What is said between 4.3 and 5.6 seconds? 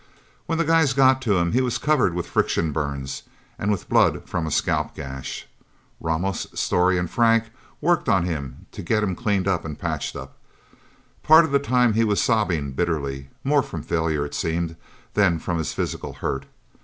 a scalp gash.